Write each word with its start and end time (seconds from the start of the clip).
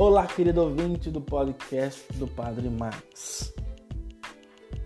Olá, 0.00 0.28
querido 0.28 0.62
ouvinte 0.62 1.10
do 1.10 1.20
podcast 1.20 2.04
do 2.12 2.28
Padre 2.28 2.70
Max. 2.70 3.52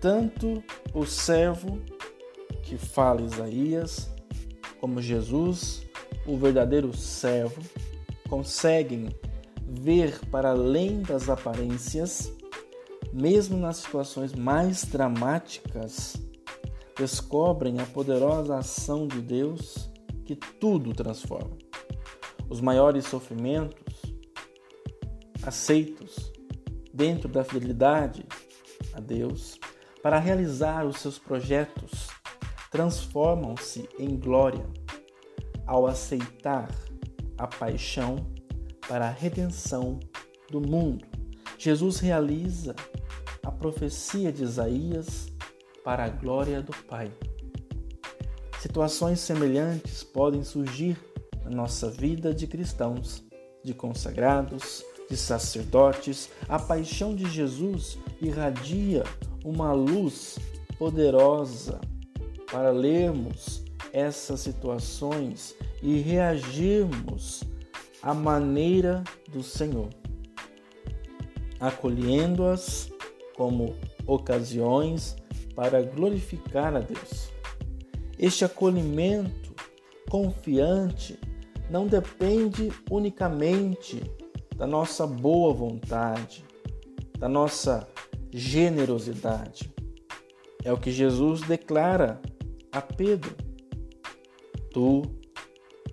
Tanto 0.00 0.64
o 0.94 1.04
servo 1.04 1.78
que 2.62 2.78
fala 2.78 3.20
Isaías, 3.20 4.10
como 4.80 5.02
Jesus, 5.02 5.86
o 6.26 6.38
verdadeiro 6.38 6.96
servo, 6.96 7.60
conseguem 8.26 9.10
ver 9.68 10.18
para 10.30 10.52
além 10.52 11.02
das 11.02 11.28
aparências, 11.28 12.32
mesmo 13.12 13.58
nas 13.58 13.76
situações 13.76 14.32
mais 14.32 14.86
dramáticas, 14.86 16.16
descobrem 16.96 17.80
a 17.80 17.84
poderosa 17.84 18.56
ação 18.56 19.06
de 19.06 19.20
Deus 19.20 19.90
que 20.24 20.34
tudo 20.34 20.94
transforma. 20.94 21.58
Os 22.48 22.62
maiores 22.62 23.04
sofrimentos 23.04 23.91
aceitos 25.42 26.32
dentro 26.92 27.28
da 27.28 27.44
fidelidade 27.44 28.24
a 28.92 29.00
Deus 29.00 29.58
para 30.02 30.18
realizar 30.18 30.84
os 30.84 30.98
seus 30.98 31.18
projetos 31.18 32.08
transformam-se 32.70 33.88
em 33.98 34.16
glória 34.18 34.66
ao 35.66 35.86
aceitar 35.86 36.68
a 37.36 37.46
paixão 37.46 38.26
para 38.88 39.06
a 39.06 39.10
redenção 39.10 40.00
do 40.50 40.60
mundo. 40.60 41.06
Jesus 41.58 41.98
realiza 41.98 42.74
a 43.42 43.50
profecia 43.50 44.32
de 44.32 44.42
Isaías 44.42 45.28
para 45.84 46.04
a 46.04 46.08
glória 46.08 46.62
do 46.62 46.72
Pai. 46.86 47.12
Situações 48.60 49.20
semelhantes 49.20 50.02
podem 50.02 50.42
surgir 50.42 50.96
na 51.44 51.50
nossa 51.50 51.90
vida 51.90 52.32
de 52.32 52.46
cristãos, 52.46 53.24
de 53.62 53.74
consagrados, 53.74 54.84
de 55.12 55.16
sacerdotes. 55.18 56.30
A 56.48 56.58
paixão 56.58 57.14
de 57.14 57.28
Jesus 57.28 57.98
irradia 58.18 59.04
uma 59.44 59.74
luz 59.74 60.38
poderosa 60.78 61.78
para 62.50 62.70
lermos 62.70 63.62
essas 63.92 64.40
situações 64.40 65.54
e 65.82 65.98
reagirmos 65.98 67.44
à 68.02 68.14
maneira 68.14 69.04
do 69.30 69.42
Senhor, 69.42 69.90
acolhendo-as 71.60 72.90
como 73.36 73.76
ocasiões 74.06 75.14
para 75.54 75.82
glorificar 75.82 76.74
a 76.74 76.80
Deus. 76.80 77.28
Este 78.18 78.46
acolhimento 78.46 79.54
confiante 80.08 81.18
não 81.68 81.86
depende 81.86 82.72
unicamente 82.90 84.00
da 84.62 84.66
nossa 84.68 85.08
boa 85.08 85.52
vontade, 85.52 86.44
da 87.18 87.28
nossa 87.28 87.84
generosidade. 88.30 89.74
É 90.62 90.72
o 90.72 90.78
que 90.78 90.92
Jesus 90.92 91.40
declara 91.40 92.22
a 92.70 92.80
Pedro: 92.80 93.34
Tu 94.70 95.02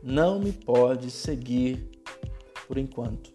não 0.04 0.40
me 0.40 0.52
podes 0.52 1.14
seguir 1.14 1.90
por 2.68 2.78
enquanto. 2.78 3.34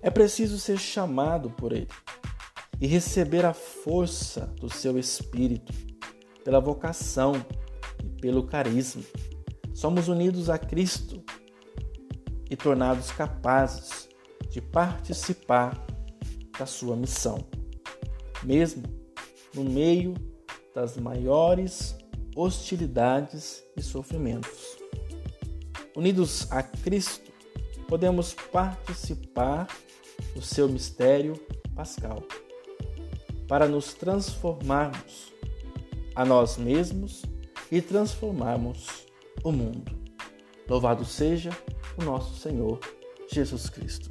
É 0.00 0.08
preciso 0.08 0.58
ser 0.58 0.78
chamado 0.78 1.50
por 1.50 1.74
Ele 1.74 1.88
e 2.80 2.86
receber 2.86 3.44
a 3.44 3.52
força 3.52 4.46
do 4.58 4.70
seu 4.70 4.98
espírito, 4.98 5.70
pela 6.42 6.60
vocação 6.60 7.34
e 8.02 8.08
pelo 8.22 8.46
carisma. 8.46 9.02
Somos 9.74 10.08
unidos 10.08 10.48
a 10.48 10.56
Cristo 10.56 11.22
e 12.50 12.56
tornados 12.56 13.10
capazes 13.10 14.08
de 14.50 14.60
participar 14.60 15.84
da 16.58 16.66
sua 16.66 16.96
missão, 16.96 17.44
mesmo 18.42 18.82
no 19.54 19.64
meio 19.64 20.14
das 20.74 20.96
maiores 20.96 21.96
hostilidades 22.36 23.64
e 23.76 23.82
sofrimentos. 23.82 24.76
Unidos 25.96 26.50
a 26.50 26.62
Cristo, 26.62 27.32
podemos 27.88 28.34
participar 28.34 29.68
do 30.34 30.42
seu 30.42 30.68
mistério 30.68 31.34
pascal 31.74 32.22
para 33.46 33.68
nos 33.68 33.94
transformarmos 33.94 35.32
a 36.14 36.24
nós 36.24 36.56
mesmos 36.56 37.22
e 37.70 37.80
transformarmos 37.80 39.06
o 39.42 39.52
mundo. 39.52 39.92
Louvado 40.68 41.04
seja 41.04 41.50
o 41.96 42.04
nosso 42.04 42.34
Senhor 42.40 42.78
Jesus 43.30 43.68
Cristo. 43.68 44.10